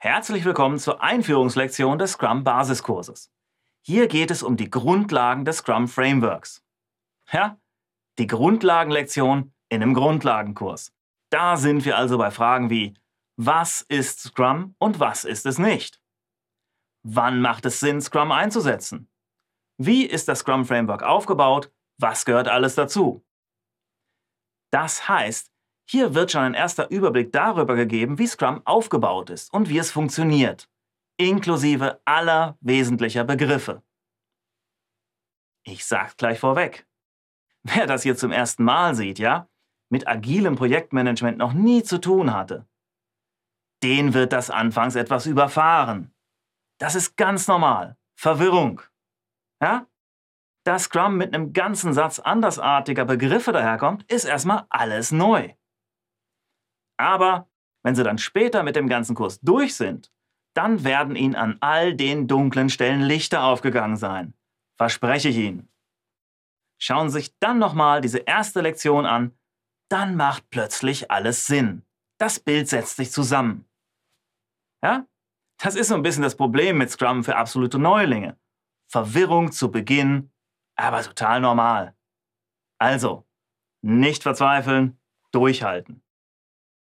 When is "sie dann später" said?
57.94-58.62